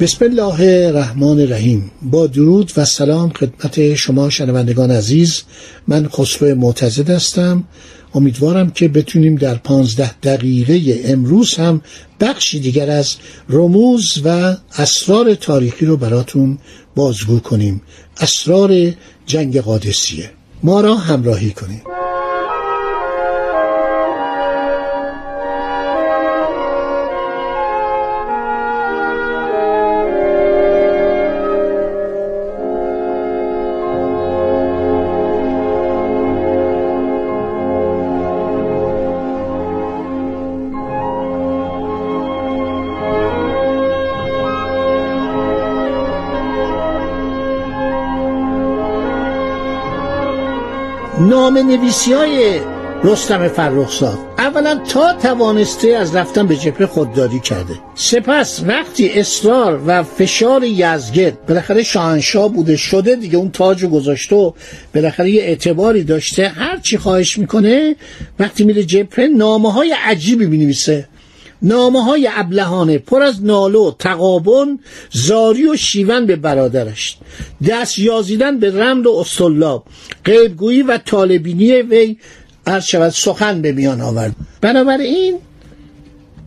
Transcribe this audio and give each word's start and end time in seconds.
بسم 0.00 0.24
الله 0.24 0.86
الرحمن 0.86 1.40
الرحیم. 1.40 1.90
با 2.02 2.26
درود 2.26 2.72
و 2.76 2.84
سلام 2.84 3.30
خدمت 3.30 3.94
شما 3.94 4.30
شنوندگان 4.30 4.90
عزیز. 4.90 5.42
من 5.86 6.08
خسرو 6.08 6.54
معتزد 6.54 7.10
هستم. 7.10 7.64
امیدوارم 8.14 8.70
که 8.70 8.88
بتونیم 8.88 9.36
در 9.36 9.54
پانزده 9.54 10.12
دقیقه 10.12 11.00
امروز 11.04 11.54
هم 11.54 11.80
بخشی 12.20 12.60
دیگر 12.60 12.90
از 12.90 13.14
رموز 13.48 14.22
و 14.24 14.56
اسرار 14.78 15.34
تاریخی 15.34 15.86
رو 15.86 15.96
براتون 15.96 16.58
بازگو 16.96 17.38
کنیم. 17.38 17.82
اسرار 18.20 18.92
جنگ 19.26 19.60
قادسیه. 19.60 20.30
ما 20.62 20.80
را 20.80 20.96
همراهی 20.96 21.50
کنیم 21.50 21.82
نام 51.20 51.58
نویسی 51.58 52.12
های 52.12 52.60
رستم 53.04 53.48
فرخزاد. 53.48 54.18
اولا 54.38 54.80
تا 54.88 55.12
توانسته 55.12 55.88
از 55.88 56.16
رفتن 56.16 56.46
به 56.46 56.56
جبهه 56.56 56.86
خودداری 56.86 57.40
کرده. 57.40 57.74
سپس 57.94 58.62
وقتی 58.66 59.08
اصرار 59.08 59.80
و 59.86 60.02
فشار 60.02 60.64
یزگرد 60.64 61.46
بالاخره 61.46 61.82
شاهنشاه 61.82 62.48
بوده 62.48 62.76
شده 62.76 63.16
دیگه 63.16 63.38
اون 63.38 63.50
تاج 63.50 63.84
گذاشته 63.84 64.36
و 64.36 64.52
بالاخره 64.94 65.30
یه 65.30 65.42
اعتباری 65.42 66.04
داشته 66.04 66.48
هر 66.48 66.78
چی 66.78 66.98
خواهش 66.98 67.38
می‌کنه 67.38 67.96
وقتی 68.38 68.64
میره 68.64 68.84
جبهه 68.84 69.26
نامه 69.26 69.72
های 69.72 69.94
عجیبی 70.04 70.46
می‌نویسه. 70.46 71.08
نامه 71.62 72.04
های 72.04 72.28
ابلهانه 72.32 72.98
پر 72.98 73.22
از 73.22 73.44
نالو 73.44 73.90
تقابن 73.98 74.78
زاری 75.12 75.68
و 75.68 75.76
شیون 75.76 76.26
به 76.26 76.36
برادرش. 76.36 77.18
دست 77.68 77.98
یازیدن 77.98 78.58
به 78.58 78.70
رمل 78.70 79.06
و 79.06 79.12
استولاب 79.12 79.84
غیبگویی 80.24 80.82
و 80.82 80.98
طالبینی 80.98 81.72
وی 81.72 82.16
عرض 82.66 82.84
شود 82.84 83.08
سخن 83.08 83.62
به 83.62 83.72
میان 83.72 84.00
آورد. 84.00 84.36
بنابراین 84.60 85.38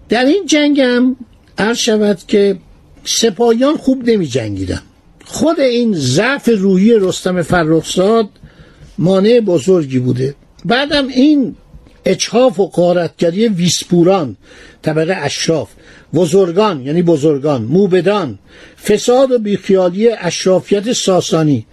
در 0.09 0.25
این 0.25 0.45
جنگم 0.45 1.15
عرض 1.57 1.77
شود 1.77 2.19
که 2.27 2.57
سپاهیان 3.05 3.77
خوب 3.77 4.09
نمی 4.09 4.27
جنگیدن 4.27 4.81
خود 5.25 5.59
این 5.59 5.93
ضعف 5.93 6.49
روحی 6.57 6.93
رستم 6.93 7.41
فرخزاد 7.41 8.29
مانع 8.97 9.39
بزرگی 9.39 9.99
بوده. 9.99 10.35
بعدم 10.65 11.07
این 11.07 11.55
اچهاف 12.09 12.59
و 12.59 12.67
قارتگری 12.67 13.47
ویسپوران 13.47 14.37
طبقه 14.81 15.15
اشراف 15.15 15.69
بزرگان 16.13 16.81
یعنی 16.85 17.01
بزرگان 17.01 17.61
موبدان 17.61 18.39
فساد 18.87 19.31
و 19.31 19.39
بیخیالی 19.39 20.09
اشرافیت 20.09 20.93
ساسانی 20.93 21.65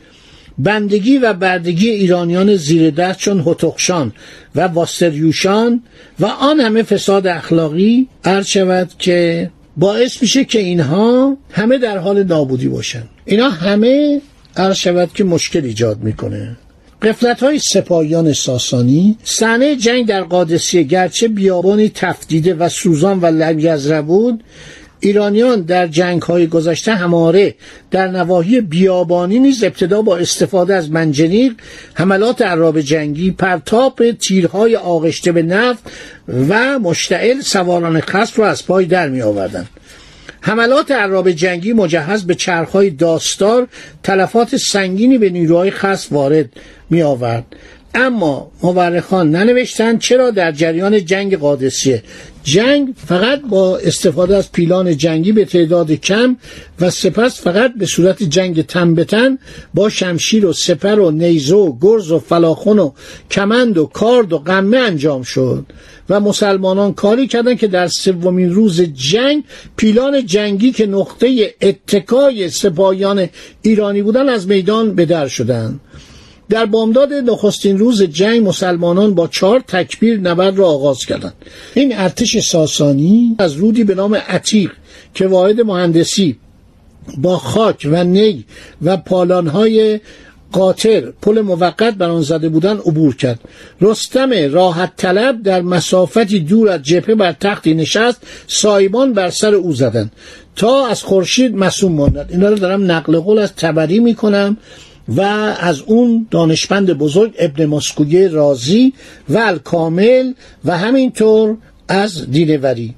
بندگی 0.59 1.19
و 1.19 1.33
بردگی 1.33 1.91
ایرانیان 1.91 2.57
زیر 2.57 2.91
دست 2.91 3.19
چون 3.19 3.45
هتخشان 3.47 4.13
و 4.55 4.61
واسریوشان 4.61 5.83
و 6.21 6.27
آن 6.27 6.61
همه 6.61 6.83
فساد 6.83 7.27
اخلاقی 7.27 8.09
عرض 8.25 8.47
شود 8.47 8.91
که 8.99 9.51
باعث 9.77 10.23
میشه 10.23 10.45
که 10.45 10.59
اینها 10.59 11.37
همه 11.51 11.79
در 11.79 11.99
حال 11.99 12.23
نابودی 12.23 12.69
باشن. 12.69 13.03
اینا 13.25 13.49
همه 13.49 14.21
عرض 14.57 14.77
شود 14.77 15.13
که 15.15 15.25
مشکل 15.25 15.65
ایجاد 15.65 16.03
می‌کنه. 16.03 16.57
قفلت 17.03 17.43
های 17.43 17.59
سپاهیان 17.59 18.33
ساسانی 18.33 19.19
صحنه 19.25 19.77
جنگ 19.77 20.07
در 20.07 20.23
قادسیه 20.23 20.83
گرچه 20.83 21.29
بیابانی 21.29 21.89
تفدیده 21.89 22.55
و 22.55 22.69
سوزان 22.69 23.21
و 23.21 23.27
لنگزره 23.27 24.03
بود 24.03 24.45
ایرانیان 25.01 25.61
در 25.61 25.87
جنگ 25.87 26.23
های 26.23 26.47
گذشته 26.47 26.95
هماره 26.95 27.55
در 27.91 28.09
نواحی 28.09 28.61
بیابانی 28.61 29.39
نیز 29.39 29.65
ابتدا 29.65 30.03
با 30.03 30.17
استفاده 30.17 30.75
از 30.75 30.91
منجنیق 30.91 31.53
حملات 31.95 32.43
عراب 32.43 32.81
جنگی 32.81 33.31
پرتاب 33.31 34.13
تیرهای 34.13 34.77
آغشته 34.77 35.33
به 35.33 35.43
نفت 35.43 35.83
و 36.49 36.79
مشتعل 36.79 37.41
سواران 37.41 38.01
خصف 38.01 38.39
را 38.39 38.49
از 38.49 38.67
پای 38.67 38.85
در 38.85 39.09
می 39.09 39.23
آوردن. 39.23 39.67
حملات 40.47 40.91
عراب 40.91 41.31
جنگی 41.31 41.73
مجهز 41.73 42.27
به 42.27 42.35
چرخهای 42.35 42.91
داستار 42.91 43.69
تلفات 44.03 44.57
سنگینی 44.57 45.19
به 45.19 45.31
نیروهای 45.31 45.71
خصف 45.71 46.13
وارد 46.13 46.49
می 46.91 47.03
آورد 47.03 47.45
اما 47.97 48.51
مورخان 48.63 49.31
ننوشتند 49.31 49.99
چرا 49.99 50.31
در 50.31 50.53
جریان 50.53 51.05
جنگ 51.05 51.37
قادسیه. 51.39 52.03
جنگ 52.45 52.95
فقط 53.07 53.41
با 53.41 53.79
استفاده 53.79 54.37
از 54.37 54.53
پیلان 54.53 54.97
جنگی 54.97 55.33
به 55.33 55.45
تعداد 55.45 55.93
کم 55.93 56.37
و 56.81 56.91
سپس 56.91 57.41
فقط 57.41 57.75
به 57.79 57.87
صورت 57.87 58.23
جنگ 58.23 58.67
تن 58.67 58.95
به 58.95 59.05
تن 59.05 59.39
با 59.75 59.89
شمشیر 59.89 60.47
و 60.47 60.53
سپر 60.53 60.99
و 60.99 61.11
نیزه 61.11 61.55
و 61.55 61.79
گرز 61.81 62.11
و 62.11 62.19
فلاخون 62.19 62.79
و 62.79 62.93
کمند 63.31 63.79
و 63.79 63.87
کارد 63.87 64.33
و 64.33 64.39
قمه 64.39 64.77
انجام 64.77 65.23
شد 65.23 65.67
و 66.09 66.21
مسلمانان 66.21 66.93
کاری 66.95 67.27
کردند 67.27 67.59
که 67.59 67.67
در 67.67 67.89
سومین 67.89 68.53
روز 68.53 68.81
جنگ 68.81 69.45
پیلان 69.77 70.27
جنگی 70.27 70.73
که 70.73 70.87
نقطه 70.87 71.55
اتکای 71.63 72.51
سپاهیان 72.51 73.29
ایرانی 73.63 74.03
بودن 74.03 74.29
از 74.29 74.49
میدان 74.49 74.95
به 74.95 75.07
در 75.07 75.29
شدند. 75.29 75.81
در 76.49 76.67
بامداد 76.67 77.13
نخستین 77.13 77.79
روز 77.79 78.03
جنگ 78.03 78.49
مسلمانان 78.49 79.15
با 79.15 79.29
چهار 79.29 79.61
تکبیر 79.69 80.21
نبرد 80.21 80.59
را 80.59 80.67
آغاز 80.67 80.99
کردند. 80.99 81.35
این 81.75 81.99
ارتش 81.99 82.39
ساسانی 82.39 83.37
از 83.39 83.53
رودی 83.53 83.85
به 83.85 83.95
نام 83.95 84.15
عتیق 84.15 84.71
که 85.15 85.27
واحد 85.27 85.61
مهندسی 85.61 86.37
با 87.19 87.39
خاک 87.39 87.89
و 87.91 88.05
نی 88.05 88.45
و 88.83 88.97
پالانهای 88.97 90.01
قاطر 90.53 91.13
پل 91.23 91.41
موقت 91.41 91.95
بر 91.95 92.09
آن 92.09 92.23
زده 92.23 92.49
بودن 92.49 92.77
عبور 92.77 93.17
کرد. 93.17 93.41
رستم 93.81 94.31
راحت 94.53 94.93
طلب 94.97 95.43
در 95.43 95.61
مسافتی 95.61 96.41
دور 96.41 96.69
از 96.69 96.83
جبهه 96.83 97.15
بر 97.15 97.33
تختی 97.33 97.75
نشست 97.75 98.23
سایبان 98.47 99.13
بر 99.13 99.31
سر 99.31 99.55
او 99.55 99.73
زدند. 99.73 100.13
تا 100.57 100.87
از 100.87 101.03
خورشید 101.03 101.57
مسوم 101.57 101.93
ماند. 101.93 102.29
اینا 102.31 102.49
رو 102.49 102.55
دارم 102.55 102.91
نقل 102.91 103.19
قول 103.19 103.39
از 103.39 103.53
تبری 103.53 103.99
می‌کنم. 103.99 104.57
و 105.09 105.21
از 105.61 105.81
اون 105.81 106.27
دانشمند 106.31 106.93
بزرگ 106.93 107.35
ابن 107.39 107.67
مسکوی 107.67 108.29
رازی 108.29 108.93
و 109.29 109.39
الکامل 109.39 110.33
و 110.65 110.79
همینطور 110.79 111.57
از 111.89 112.31
دینوری. 112.31 112.95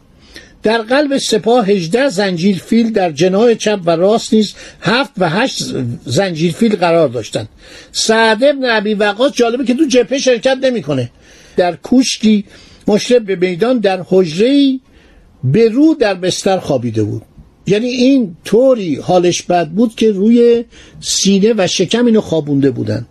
در 0.62 0.82
قلب 0.82 1.18
سپاه 1.18 1.66
18 1.66 2.08
زنجیر 2.08 2.58
فیل 2.58 2.92
در 2.92 3.12
جناه 3.12 3.54
چپ 3.54 3.80
و 3.84 3.90
راست 3.90 4.34
نیز 4.34 4.54
هفت 4.80 5.10
و 5.18 5.28
هشت 5.28 5.58
زنجیر 6.04 6.52
فیل 6.52 6.76
قرار 6.76 7.08
داشتند. 7.08 7.48
سعد 7.92 8.44
ابن 8.44 8.64
عبی 8.64 8.94
وقاص 8.94 9.32
جالبه 9.32 9.64
که 9.64 9.74
تو 9.74 9.84
جبهه 9.84 10.18
شرکت 10.18 10.56
نمی‌کنه. 10.62 11.10
در 11.56 11.76
کوشکی 11.76 12.44
مشرف 12.86 13.22
به 13.22 13.36
میدان 13.36 13.78
در 13.78 14.04
حجره 14.08 14.78
به 15.44 15.68
رو 15.68 15.94
در 15.94 16.14
بستر 16.14 16.58
خوابیده 16.58 17.02
بود. 17.02 17.22
یعنی 17.68 17.88
این 17.88 18.36
طوری 18.44 18.94
حالش 18.94 19.42
بد 19.42 19.68
بود 19.68 19.94
که 19.94 20.10
روی 20.10 20.64
سینه 21.00 21.54
و 21.56 21.66
شکم 21.66 22.06
اینو 22.06 22.20
خوابونده 22.20 22.70
بودن. 22.70 23.06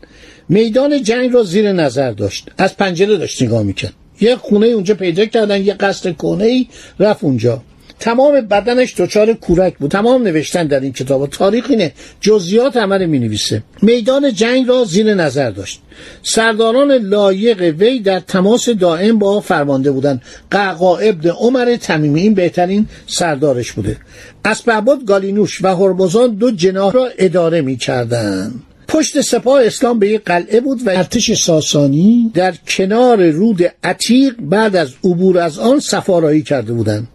میدان 0.50 1.04
جنگ 1.04 1.34
را 1.34 1.44
زیر 1.44 1.72
نظر 1.72 2.12
داشت. 2.12 2.50
از 2.58 2.78
پنجره 2.78 3.18
داشت 3.18 3.42
نگاه 3.42 3.64
می‌کرد. 3.64 3.94
یه 4.22 4.36
خونه 4.36 4.68
اونجا 4.68 4.96
پیدا 4.96 5.26
کردن 5.26 5.66
یه 5.66 5.74
قصر 5.74 6.12
کنه 6.12 6.44
ای 6.44 6.68
رفت 7.00 7.24
اونجا. 7.24 7.62
تمام 8.00 8.42
بدنش 8.42 8.94
دچار 8.98 9.34
کورک 9.34 9.78
بود. 9.78 9.92
تمام 9.92 10.24
نوشتن 10.24 10.68
در 10.68 10.80
این 10.80 10.94
کتاب. 10.94 11.30
تاریخ 11.30 11.66
اینه. 11.70 11.94
جزئیات 12.22 12.78
عمل 12.78 13.06
می 13.06 13.20
نویسه 13.20 13.64
میدان 13.82 14.34
جنگ 14.34 14.68
را 14.68 14.84
زیر 14.84 15.14
نظر 15.14 15.50
داشت. 15.50 15.82
سرداران 16.24 16.92
لایق 16.92 17.62
وی 17.62 18.00
در 18.00 18.20
تماس 18.20 18.70
دائم 18.70 19.20
با 19.20 19.40
فرمانده 19.40 19.92
بودند. 19.92 20.22
قعقا 20.52 20.98
ابن 20.98 21.30
عمر 21.30 21.76
تمیمی. 21.76 22.22
این 22.22 22.34
بهترین 22.34 22.88
سردارش 23.08 23.72
بوده. 23.72 23.98
اسبعباد 24.46 25.06
گالینوش 25.06 25.64
و 25.64 25.76
هرمزان 25.76 26.36
دو 26.36 26.52
جناح 26.52 26.94
را 26.94 27.08
اداره 27.18 27.62
می 27.62 27.78
کردن. 27.78 28.54
پشت 28.88 29.22
سپاه 29.22 29.66
اسلام 29.66 30.00
به 30.00 30.10
یک 30.10 30.22
قلعه 30.26 30.60
بود 30.60 30.88
و 30.88 30.90
ارتش 30.90 31.34
ساسانی 31.34 32.32
در 32.34 32.54
کنار 32.68 33.30
رود 33.30 33.62
عتیق 33.84 34.36
بعد 34.40 34.76
از 34.76 34.94
عبور 35.04 35.38
از 35.38 35.60
آن 35.60 35.80
سفارایی 35.80 36.42
کرده 36.42 36.74
بودند. 36.74 37.08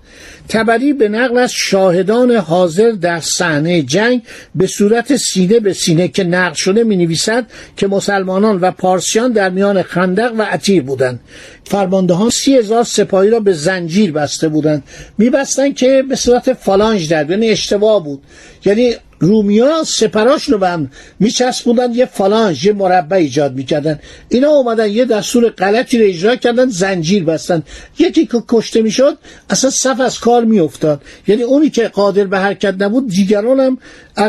تبری 0.48 0.92
به 0.92 1.08
نقل 1.08 1.38
از 1.38 1.52
شاهدان 1.52 2.30
حاضر 2.30 2.90
در 2.90 3.20
صحنه 3.20 3.82
جنگ 3.82 4.22
به 4.54 4.66
صورت 4.66 5.16
سینه 5.16 5.60
به 5.60 5.72
سینه 5.72 6.08
که 6.08 6.24
نقل 6.24 6.54
شده 6.54 6.84
می 6.84 6.96
نویسد 6.96 7.46
که 7.76 7.86
مسلمانان 7.86 8.60
و 8.60 8.70
پارسیان 8.70 9.32
در 9.32 9.50
میان 9.50 9.82
خندق 9.82 10.32
و 10.38 10.42
عتیر 10.42 10.82
بودند. 10.82 11.20
فرماندهان 11.64 12.30
سی 12.30 12.56
هزار 12.56 12.84
سپاهی 12.84 13.30
را 13.30 13.40
به 13.40 13.52
زنجیر 13.52 14.12
بسته 14.12 14.48
بودند. 14.48 14.82
میبستند 15.18 15.76
که 15.76 16.04
به 16.08 16.16
صورت 16.16 16.52
فالانج 16.52 17.08
در 17.08 17.30
یعنی 17.30 17.48
اشتباه 17.48 18.04
بود. 18.04 18.22
یعنی 18.64 18.94
رومیا 19.22 19.84
سپراش 19.84 20.44
رو 20.44 20.58
به 20.58 20.68
هم 20.68 20.90
میچسبوندن 21.20 21.92
یه 21.94 22.06
فلانج 22.06 22.64
یه 22.64 22.72
مربع 22.72 23.16
ایجاد 23.16 23.54
می‌کردن. 23.54 24.00
اینا 24.28 24.48
اومدن 24.48 24.90
یه 24.90 25.04
دستور 25.04 25.48
غلطی 25.48 25.98
رو 25.98 26.04
اجرا 26.08 26.36
کردن 26.36 26.68
زنجیر 26.68 27.24
بستن. 27.24 27.62
یکی 27.98 28.26
که 28.26 28.42
کشته 28.48 28.82
می‌شد 28.82 29.18
اصلا 29.50 29.70
صف 29.70 30.00
از 30.00 30.18
کار 30.18 30.44
میافتاد. 30.44 31.02
یعنی 31.26 31.42
اونی 31.42 31.70
که 31.70 31.88
قادر 31.88 32.24
به 32.24 32.38
حرکت 32.38 32.74
نبود 32.78 33.08
دیگران 33.08 33.60
هم 33.60 33.78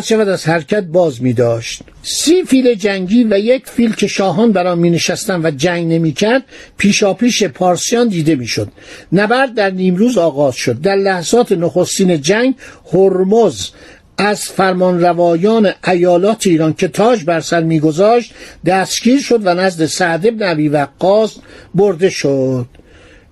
شود 0.01 0.29
از 0.29 0.45
حرکت 0.45 0.83
باز 0.83 1.21
می 1.21 1.33
داشت 1.33 1.81
سی 2.03 2.43
فیل 2.43 2.73
جنگی 2.73 3.23
و 3.23 3.39
یک 3.39 3.67
فیل 3.67 3.93
که 3.95 4.07
شاهان 4.07 4.51
بر 4.51 4.67
آن 4.67 4.79
می 4.79 4.89
نشستن 4.89 5.45
و 5.45 5.51
جنگ 5.51 5.93
نمی 5.93 6.13
کرد 6.13 6.43
پیشاپیش 6.77 7.43
پارسیان 7.43 8.07
دیده 8.07 8.35
می 8.35 8.47
شد 8.47 8.67
نبرد 9.11 9.53
در 9.53 9.69
نیمروز 9.69 10.17
آغاز 10.17 10.55
شد. 10.55 10.81
در 10.81 10.95
لحظات 10.95 11.51
نخستین 11.51 12.21
جنگ 12.21 12.55
هرمز 12.93 13.69
از 14.17 14.43
فرمان 14.43 15.01
روایان 15.01 15.73
ایالات 15.87 16.47
ایران 16.47 16.73
که 16.73 16.87
تاج 16.87 17.23
بر 17.23 17.39
سر 17.39 17.63
میگذاشت 17.63 18.33
دستگیر 18.65 19.21
شد 19.21 19.47
و 19.47 19.53
نزد 19.53 19.85
سعد 19.85 20.27
ابن 20.27 20.43
ابی 20.43 20.69
وقاص 20.69 21.35
برده 21.75 22.09
شد. 22.09 22.65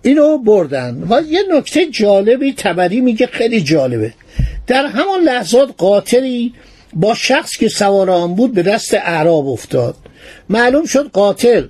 اینو 0.01 0.37
بردن. 0.37 1.03
و 1.09 1.21
یه 1.21 1.39
نکته 1.51 1.85
جالبی 1.85 2.53
تبری 2.53 3.01
میگه 3.01 3.27
خیلی 3.27 3.61
جالبه. 3.61 4.13
در 4.67 4.85
همان 4.85 5.21
لحظات 5.23 5.69
قاطری 5.77 6.53
با 6.93 7.15
شخص 7.15 7.51
که 7.51 7.69
سوار 7.69 8.09
آن 8.09 8.35
بود 8.35 8.53
به 8.53 8.63
دست 8.63 8.93
اعراب 8.93 9.47
افتاد. 9.47 9.95
معلوم 10.49 10.85
شد 10.85 11.09
قاتل 11.13 11.65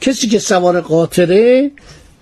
کسی 0.00 0.28
که 0.28 0.38
سوار 0.38 0.80
قاطره 0.80 1.70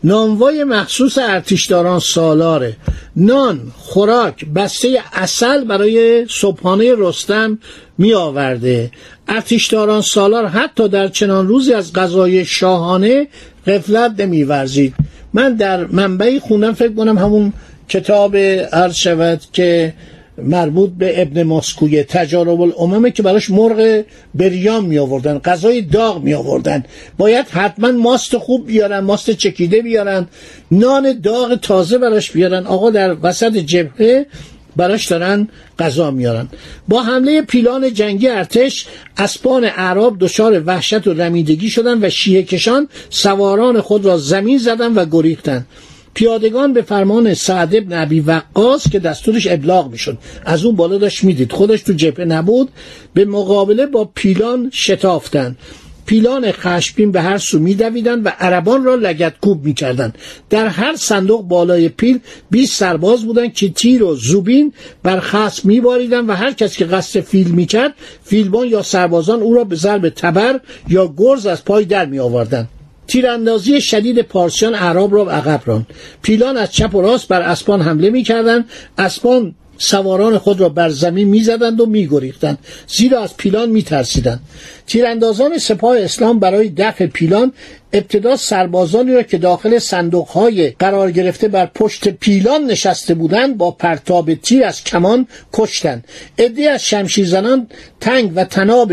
نانوای 0.05 0.65
مخصوص 0.65 1.19
ارتشداران 1.19 2.01
سالاره. 2.01 2.77
نان 3.17 3.73
خوراک 3.77 4.47
بسته 4.55 4.99
اصل 5.13 5.65
برای 5.65 6.27
صبحانه 6.31 6.95
رستم 6.97 7.59
می 7.99 8.15
آورده 8.15 8.91
ارتشداران 9.29 10.03
سالار 10.03 10.47
حتی 10.47 10.89
در 10.89 11.09
چنان 11.09 11.49
روزی 11.49 11.73
از 11.73 11.93
غذای 11.93 12.45
شاهانه 12.45 13.29
غفلت 13.67 14.21
نمی 14.21 14.45
ورزید 14.45 14.95
من 15.33 15.55
در 15.55 15.87
منبعی 15.87 16.41
خوندم 16.41 16.73
فکر 16.73 16.93
کنم 16.93 17.19
همون 17.19 17.53
کتاب 17.89 18.37
عرض 18.73 18.95
شود 18.95 19.41
که 19.53 19.95
مربوط 20.43 20.91
به 20.91 21.23
ابن 21.23 21.43
ماسکوی 21.43 22.03
تجارب 22.03 22.61
الاممه 22.61 23.11
که 23.11 23.23
براش 23.23 23.51
مرغ 23.51 24.05
بریام 24.35 24.85
می 24.85 24.99
آوردن 24.99 25.39
غذای 25.39 25.83
داغ 25.83 26.23
می 26.23 26.35
آوردن 26.35 26.85
باید 27.19 27.47
حتما 27.49 27.93
ماست 27.93 28.39
خوب 28.39 28.67
بیارن 28.67 29.01
ماست 29.01 29.31
چکیده 29.31 29.83
بیارن 29.83 30.27
نان 30.71 31.21
داغ 31.21 31.55
تازه 31.55 31.99
براش 31.99 32.31
بیارن. 32.31 32.67
آقا 32.67 32.91
در 32.91 33.17
وسط 33.23 33.57
جبهه 33.57 34.27
براش 34.77 35.07
دارن 35.07 35.49
غذا 35.79 36.11
میارن 36.11 36.49
با 36.89 37.03
حمله 37.03 37.43
پیلان 37.43 37.93
جنگی 37.93 38.29
ارتش 38.29 38.87
اسبان 39.17 39.65
اعراب 39.65 40.17
دچار 40.21 40.63
وحشت 40.67 41.07
و 41.07 41.13
رمیدگی 41.13 41.71
شدن 41.71 42.05
و 42.05 42.11
شیه 42.11 42.43
کشان 42.43 42.89
سواران 43.11 43.81
خود 43.81 44.07
را 44.07 44.19
زمین 44.19 44.59
زدن 44.59 44.95
و 44.95 45.05
گریختند 45.05 45.67
پیادگان 46.19 46.73
به 46.73 46.83
فرمان 46.83 47.35
سعد 47.35 47.77
ابن 47.77 47.93
عبی 47.93 48.21
وقاص 48.21 48.89
که 48.89 48.99
دستورش 48.99 49.47
ابلاغ 49.51 49.91
می‌شد. 49.91 50.19
از 50.45 50.65
اون 50.65 50.77
بالا 50.77 50.99
داشت 50.99 51.25
می‌دید. 51.25 51.53
خودش 51.53 51.83
تو 51.83 51.93
جبهه 51.93 52.27
نبود. 52.27 52.69
به 53.15 53.25
مقابله 53.25 53.87
با 53.87 54.11
پیلان 54.15 54.71
شتافتن 54.75 55.57
پیلان 56.07 56.53
خشبین 56.53 57.13
به 57.13 57.21
هر 57.21 57.39
سو 57.39 57.59
میدویدند 57.59 58.27
و 58.27 58.29
عربان 58.29 58.85
را 58.85 58.95
لگتکوب 58.95 59.65
می‌کردند. 59.65 60.19
در 60.51 60.67
هر 60.67 60.97
صندوق 60.97 61.43
بالای 61.43 61.89
پیل 61.89 62.19
20 62.51 62.77
سرباز 62.77 63.25
بودند 63.25 63.53
که 63.53 63.69
تیر 63.69 64.03
و 64.03 64.15
زوبین 64.15 64.73
بر 65.03 65.21
خصم 65.21 65.69
میباریدند 65.69 66.29
و 66.29 66.33
هر 66.33 66.53
کس 66.53 66.77
که 66.77 66.85
قصد 66.85 67.21
فیل 67.21 67.49
می‌کرد 67.49 67.95
فیلبان 68.25 68.69
یا 68.69 68.83
سربازان 68.83 69.41
او 69.41 69.55
را 69.55 69.65
به 69.65 69.77
ضرب 69.77 70.09
تبر 70.09 70.61
یا 70.89 71.15
گرز 71.17 71.47
از 71.47 71.65
پای 71.65 71.85
در 71.85 72.07
می 72.07 72.19
آوردند 72.19 72.69
تیراندازی 73.09 73.81
شدید 73.81 74.23
پارسیان 74.23 74.75
اعراب 74.75 75.15
را 75.15 75.31
عقب 75.31 75.63
راند. 75.67 75.87
پیلان 76.23 76.57
از 76.57 76.73
چپ 76.73 76.95
و 76.95 77.03
راست 77.03 77.29
بر 77.29 77.43
اسبان 77.43 77.83
حمله 77.83 78.11
می‌کردند. 78.11 78.65
اسبان 78.99 79.55
سواران 79.79 80.39
خود 80.39 80.61
را 80.61 80.69
بر 80.69 80.89
زمین 80.89 81.29
می‌زدند 81.29 81.81
و 81.81 81.87
میگریختند. 81.87 82.59
زیرا 82.87 83.21
از 83.23 83.37
پیلان 83.37 83.69
میترسیدند. 83.69 84.41
تیراندازان 84.87 85.59
سپاه 85.59 85.99
اسلام 85.99 86.39
برای 86.39 86.69
دفع 86.69 87.07
پیلان 87.07 87.53
ابتدا 87.93 88.37
سربازانی 88.37 89.13
را 89.13 89.23
که 89.23 89.39
داخل 89.39 89.79
صندوقهای 89.79 90.71
قرار 90.71 91.11
گرفته 91.11 91.49
بر 91.49 91.67
پشت 91.67 92.09
پیلان 92.09 92.65
نشسته 92.65 93.15
بودند 93.15 93.57
با 93.57 93.71
پرتاب 93.71 94.35
تیر 94.35 94.65
از 94.65 94.85
کمان 94.85 95.27
کشتند. 95.53 96.05
عده 96.39 96.71
از 96.71 96.85
شمشیرزنان 96.85 97.67
تنگ 98.01 98.33
و 98.35 98.45
تناب 98.45 98.93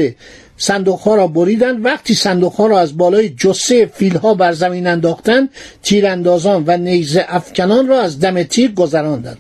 صندوق 0.58 1.00
ها 1.00 1.16
را 1.16 1.28
بریدند. 1.28 1.86
وقتی 1.86 2.14
صندوق 2.14 2.54
ها 2.54 2.68
را 2.68 2.80
از 2.80 2.98
بالای 2.98 3.30
جسه 3.30 3.86
فیل 3.86 4.18
ها 4.18 4.34
بر 4.34 4.52
زمین 4.52 4.88
انداختند 4.88 5.50
تیراندازان 5.84 6.64
و 6.68 6.78
نیزه 6.78 7.26
افکنان 7.28 7.88
را 7.88 8.02
از 8.02 8.20
دم 8.20 8.44
تیر 8.44 8.72
گذراندند. 8.72 9.38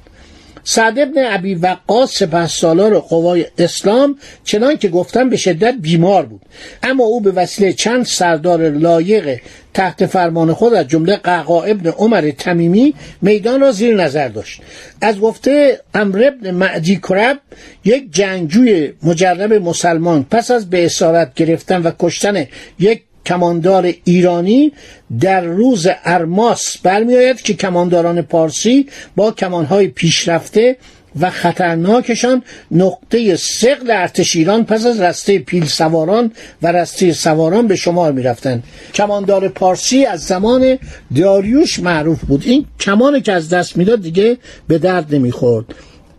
سعد 0.67 0.99
ابن 0.99 1.17
عبی 1.17 1.55
وقاص 1.55 2.17
سپه 2.17 2.47
سالار 2.47 2.99
قوای 2.99 3.45
اسلام 3.57 4.17
چنان 4.43 4.77
که 4.77 4.89
گفتم 4.89 5.29
به 5.29 5.37
شدت 5.37 5.75
بیمار 5.81 6.25
بود. 6.25 6.41
اما 6.83 7.03
او 7.03 7.21
به 7.21 7.31
وسیله 7.31 7.73
چند 7.73 8.05
سردار 8.05 8.69
لایق 8.69 9.39
تحت 9.73 10.05
فرمان 10.05 10.53
خود 10.53 10.73
از 10.73 10.87
جمله 10.87 11.15
قعقا 11.15 11.63
ابن 11.63 11.89
عمر 11.89 12.31
تمیمی 12.37 12.93
میدان 13.21 13.61
را 13.61 13.71
زیر 13.71 13.95
نظر 13.95 14.27
داشت. 14.27 14.61
از 15.01 15.19
گفته 15.19 15.79
امر 15.93 16.23
ابن 16.27 16.51
معدی 16.51 16.95
کرب 16.95 17.39
یک 17.83 18.11
جنگجوی 18.11 18.93
مجرب 19.03 19.53
مسلمان 19.53 20.25
پس 20.31 20.51
از 20.51 20.69
به 20.69 20.85
اسارت 20.85 21.33
گرفتن 21.33 21.81
و 21.81 21.91
کشتن 21.99 22.47
یک 22.79 23.03
کماندار 23.25 23.93
ایرانی 24.03 24.71
در 25.19 25.41
روز 25.41 25.87
ارماس 26.03 26.77
برمیآید 26.77 27.41
که 27.41 27.53
کمانداران 27.53 28.21
پارسی 28.21 28.87
با 29.15 29.31
کمانهای 29.31 29.87
پیشرفته 29.87 30.77
و 31.19 31.29
خطرناکشان 31.29 32.43
نقطه 32.71 33.35
سقل 33.35 33.91
ارتش 33.91 34.35
ایران 34.35 34.65
پس 34.65 34.85
از 34.85 35.01
رسته 35.01 35.39
پیل 35.39 35.65
سواران 35.65 36.31
و 36.61 36.71
رسته 36.71 37.13
سواران 37.13 37.67
به 37.67 37.75
شمار 37.75 38.11
می 38.11 38.23
رفتن. 38.23 38.63
کماندار 38.93 39.47
پارسی 39.47 40.05
از 40.05 40.21
زمان 40.21 40.77
داریوش 41.15 41.79
معروف 41.79 42.21
بود 42.23 42.43
این 42.45 42.65
کمانی 42.79 43.21
که 43.21 43.33
از 43.33 43.49
دست 43.49 43.77
می‌داد 43.77 44.01
دیگه 44.01 44.37
به 44.67 44.77
درد 44.77 45.15
نمی‌خورد 45.15 45.65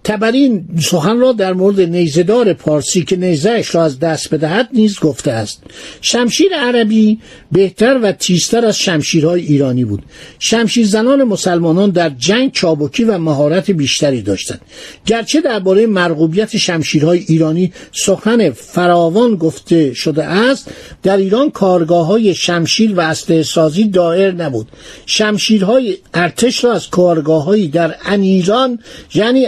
تبرین 0.07 0.69
سخن 0.81 1.19
را 1.19 1.33
در 1.33 1.53
مورد 1.53 1.81
نیزدار 1.81 2.53
پارسی 2.53 3.05
که 3.05 3.17
نیزهش 3.17 3.75
را 3.75 3.85
از 3.85 3.99
دست 3.99 4.35
بدهد 4.35 4.69
نیز 4.73 5.01
گفته 5.01 5.31
است. 5.33 5.63
شمشیر 6.01 6.53
عربی 6.61 7.19
بهتر 7.53 7.99
و 8.03 8.13
تیزتر 8.13 8.67
از 8.67 8.79
شمشیرهای 8.79 9.41
ایرانی 9.41 9.85
بود. 9.85 10.03
شمشیر 10.39 10.87
زنان 10.87 11.25
مسلمانان 11.25 11.91
در 11.91 12.09
جنگ 12.09 12.53
چابکی 12.53 13.05
و 13.05 13.19
مهارت 13.19 13.71
بیشتری 13.71 14.23
داشتند. 14.23 14.61
گرچه 15.07 15.41
درباره 15.41 15.87
مرغوبیت 15.87 16.57
شمشیرهای 16.57 17.25
ایرانی 17.29 17.73
سخن 17.93 18.51
فراوان 18.51 19.37
گفته 19.37 19.95
شده 19.95 20.25
است 20.25 20.71
در 21.03 21.17
ایران 21.17 21.51
کارگاه 21.51 22.07
های 22.07 22.35
شمشیر 22.35 22.95
و 22.95 23.01
اسلحه 23.01 23.43
سازی 23.43 23.85
دائر 23.85 24.33
نبود. 24.33 24.69
شمشیرهای 25.07 25.97
ارتش 26.15 26.65
را 26.65 26.73
از 26.73 26.91
کارگاه 26.91 27.67
در 27.67 27.95
انیران 28.05 28.79
یعنی 29.15 29.47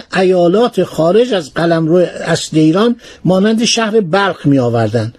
ایالات 0.48 0.84
خارج 0.84 1.34
از 1.34 1.54
قلمرو 1.54 1.96
اصل 2.24 2.58
ایران 2.58 2.96
مانند 3.24 3.64
شهر 3.64 4.00
بلخ 4.00 4.46
می 4.46 4.58
آوردن 4.58 5.12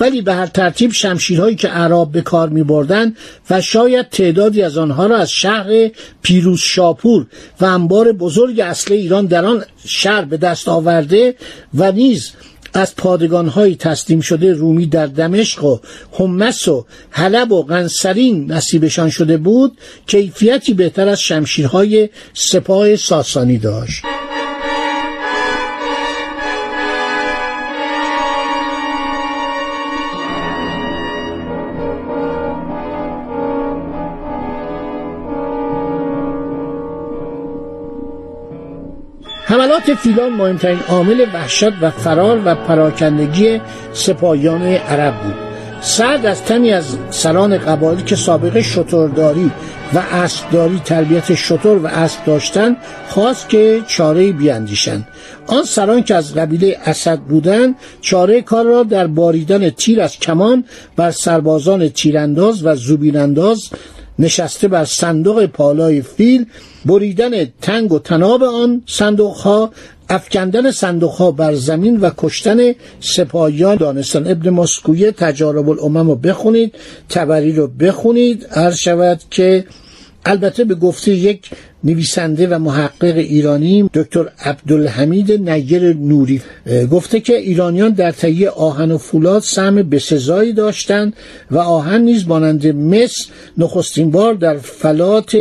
ولی 0.00 0.22
به 0.22 0.34
هر 0.34 0.46
ترتیب 0.46 0.92
شمشیرهایی 0.92 1.56
که 1.56 1.68
عرب 1.68 2.12
به 2.12 2.20
کار 2.20 2.48
می 2.48 2.62
بردن 2.62 3.14
و 3.50 3.60
شاید 3.60 4.08
تعدادی 4.08 4.62
از 4.62 4.78
آنها 4.78 5.06
را 5.06 5.16
از 5.16 5.30
شهر 5.30 5.90
پیروز 6.22 6.60
شاپور 6.60 7.26
و 7.60 7.64
انبار 7.64 8.12
بزرگ 8.12 8.60
اصل 8.60 8.92
ایران 8.92 9.26
در 9.26 9.44
آن 9.44 9.64
شهر 9.86 10.24
به 10.24 10.36
دست 10.36 10.68
آورده 10.68 11.34
و 11.74 11.92
نیز 11.92 12.32
از 12.74 12.96
پادگانهایی 12.96 13.76
تسلیم 13.76 14.20
شده 14.20 14.52
رومی 14.52 14.86
در 14.86 15.06
دمشق 15.06 15.64
و 15.64 15.78
حمس 16.12 16.68
و 16.68 16.86
حلب 17.10 17.52
و 17.52 17.62
قنسرین 17.62 18.52
نصیبشان 18.52 19.10
شده 19.10 19.36
بود 19.36 19.78
کیفیتی 20.06 20.74
بهتر 20.74 21.08
از 21.08 21.20
شمشیرهای 21.20 22.08
سپاه 22.34 22.96
ساسانی 22.96 23.58
داشت. 23.58 24.02
حملات 39.52 39.94
فیلان 39.94 40.32
مهمترین 40.32 40.78
عامل 40.88 41.26
وحشت 41.34 41.72
و 41.82 41.90
فرار 41.90 42.42
و 42.44 42.54
پراکندگی 42.54 43.60
سپاهیان 43.92 44.62
عرب 44.62 45.14
بود. 45.22 45.34
سعد 45.80 46.26
از 46.26 46.44
تنی 46.44 46.72
از 46.72 46.96
سران 47.10 47.58
قبایلی 47.58 48.02
که 48.02 48.16
سابقه 48.16 48.62
شترداری 48.62 49.50
و 49.94 49.98
اسبداری 50.12 50.80
تربیت 50.84 51.34
شتر 51.34 51.68
و 51.68 51.86
اسب 51.86 52.24
داشتند 52.24 52.76
خواست 53.08 53.48
که 53.48 53.82
چاره 53.86 54.32
بیاندیشند 54.32 55.08
آن 55.46 55.64
سران 55.64 56.02
که 56.02 56.14
از 56.14 56.34
قبیله 56.34 56.78
اسد 56.86 57.18
بودند 57.18 57.74
چاره 58.00 58.42
کار 58.42 58.64
را 58.64 58.82
در 58.82 59.06
باریدن 59.06 59.70
تیر 59.70 60.00
از 60.00 60.18
کمان 60.18 60.64
بر 60.96 61.10
سربازان 61.10 61.88
تیرانداز 61.88 62.66
و 62.66 62.74
زوبیرانداز 62.74 63.70
نشسته 64.18 64.68
بر 64.68 64.84
صندوق 64.84 65.46
پالای 65.46 66.02
فیل 66.02 66.46
بریدن 66.84 67.44
تنگ 67.44 67.92
و 67.92 67.98
تناب 67.98 68.42
آن 68.42 68.82
صندوق 68.86 69.36
ها 69.36 69.72
افکندن 70.08 70.70
صندوق 70.70 71.10
ها 71.10 71.30
بر 71.30 71.54
زمین 71.54 72.00
و 72.00 72.10
کشتن 72.16 72.72
سپاهیان. 73.00 73.76
دانستان 73.76 74.26
ابن 74.26 74.50
مسکویه 74.50 75.12
تجارب 75.12 75.68
الامم 75.70 76.08
رو 76.08 76.16
بخونید 76.16 76.74
تبری 77.08 77.52
رو 77.52 77.66
بخونید. 77.66 78.46
عرض 78.50 78.76
شود 78.76 79.20
که 79.30 79.64
البته 80.24 80.64
به 80.64 80.74
گفته 80.74 81.10
یک 81.10 81.50
نویسنده 81.84 82.46
و 82.46 82.58
محقق 82.58 83.16
ایرانی 83.16 83.90
دکتر 83.94 84.28
عبدالحمید 84.44 85.50
نیر 85.50 85.92
نوری 85.92 86.42
گفته 86.90 87.20
که 87.20 87.36
ایرانیان 87.36 87.90
در 87.90 88.10
تهیه 88.10 88.50
آهن 88.50 88.90
و 88.92 88.98
فولاد 88.98 89.42
سهم 89.42 89.74
بسزایی 89.74 90.52
داشتند 90.52 91.12
و 91.50 91.58
آهن 91.58 92.00
نیز 92.00 92.28
مانند 92.28 92.66
مس 92.66 93.26
نخستین 93.58 94.10
بار 94.10 94.34
در 94.34 94.58
فلات 94.58 95.36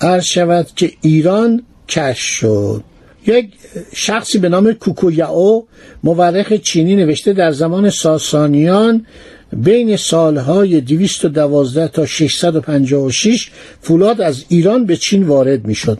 عرض 0.00 0.24
شود 0.24 0.66
که 0.76 0.92
ایران 1.00 1.62
کش 1.88 2.18
شد. 2.18 2.84
یک 3.26 3.48
شخصی 3.94 4.38
به 4.38 4.48
نام 4.48 4.72
کوکویاو 4.72 5.66
مورخ 6.04 6.52
چینی 6.52 6.96
نوشته 6.96 7.32
در 7.32 7.50
زمان 7.52 7.90
ساسانیان 7.90 9.06
بین 9.52 9.96
سالهای 9.96 10.80
212 10.80 11.88
تا 11.88 12.06
656 12.06 13.50
فولاد 13.80 14.20
از 14.20 14.44
ایران 14.48 14.86
به 14.86 14.96
چین 14.96 15.22
وارد 15.22 15.66
می 15.66 15.74
شد. 15.74 15.98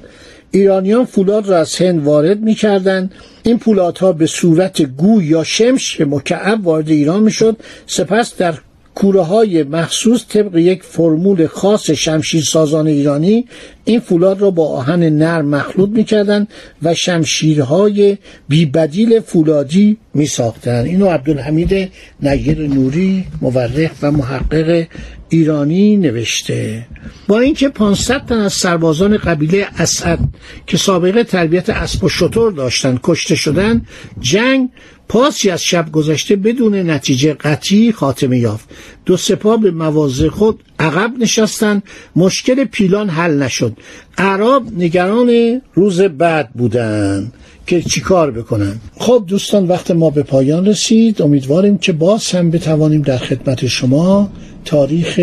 ایرانیان 0.51 1.05
فولاد 1.05 1.49
را 1.49 1.59
از 1.59 1.77
هند 1.77 2.05
وارد 2.05 2.41
می 2.41 2.55
کردن. 2.55 3.11
این 3.43 3.59
پولادها 3.59 4.13
به 4.13 4.27
صورت 4.27 4.83
گو 4.83 5.23
یا 5.23 5.45
شمش 5.45 6.01
مکعب 6.01 6.67
وارد 6.67 6.89
ایران 6.89 7.23
می 7.23 7.31
شد. 7.33 7.57
سپس 7.87 8.37
در 8.37 8.59
کوره 8.95 9.23
های 9.23 9.63
مخصوص 9.63 10.25
طبق 10.29 10.57
یک 10.57 10.83
فرمول 10.83 11.47
خاص 11.47 11.91
شمشیر 11.91 12.43
سازان 12.43 12.87
ایرانی 12.87 13.45
این 13.85 14.01
فولاد 14.01 14.41
را 14.41 14.51
با 14.51 14.69
آهن 14.69 15.03
نرم 15.03 15.47
مخلوط 15.47 15.91
می‌کردند 15.91 16.49
و 16.83 16.95
شمشیرهای 16.95 18.19
بیبدیل 18.49 19.21
فولادی 19.21 19.97
می 20.15 20.27
ساختن. 20.27 20.85
اینو 20.85 21.07
عبدالحمید 21.07 21.91
نگیر 22.23 22.67
نوری 22.67 23.25
مورخ 23.41 23.91
و 24.03 24.11
محقق 24.13 24.87
ایرانی 25.29 25.97
نوشته 25.97 26.87
با 27.29 27.41
اینکه 27.41 27.69
500 27.69 28.27
تن 28.27 28.39
از 28.39 28.53
سربازان 28.53 29.17
قبیله 29.17 29.67
اسد 29.79 30.19
که 30.67 30.77
سابقه 30.77 31.25
تربیت 31.25 31.71
اسب 31.71 32.05
و 32.05 32.09
شتر 32.09 32.51
داشتند 32.51 33.01
کشته 33.03 33.35
شدند 33.35 33.87
جنگ 34.21 34.69
پاسی 35.13 35.51
از 35.51 35.63
شب 35.63 35.93
گذشته 35.93 36.37
بدون 36.37 36.91
نتیجه 36.91 37.35
قطعی 37.35 37.93
خاتمه 37.93 38.39
یافت. 38.39 38.69
دو 39.07 39.17
سپاه 39.17 39.61
به 39.61 39.71
مواضع 39.71 40.29
خود 40.29 40.61
عقب 40.79 41.13
نشستند 41.19 41.83
مشکل 42.17 42.65
پیلان 42.65 43.09
حل 43.09 43.43
نشد. 43.43 43.77
عرب 44.19 44.63
نگران 44.79 45.61
روز 45.75 46.01
بعد 46.01 46.51
بودند 46.53 47.33
که 47.67 47.83
چیکار 47.83 48.31
بکنن. 48.31 48.81
خب 48.97 49.25
دوستان 49.27 49.69
وقت 49.69 49.91
ما 49.91 50.11
به 50.11 50.23
پایان 50.23 50.67
رسید. 50.67 51.23
امیدواریم 51.23 51.79
که 51.79 51.93
باز 51.93 52.31
هم 52.31 52.51
بتوانیم 52.51 53.03
در 53.03 53.19
خدمت 53.19 53.67
شما 53.67 54.33
تاریخ 54.65 55.21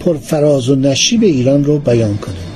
پرفراز 0.00 0.68
و 0.68 0.74
نشیب 0.74 1.22
ایران 1.22 1.64
رو 1.64 1.78
بیان 1.78 2.16
کنیم. 2.16 2.49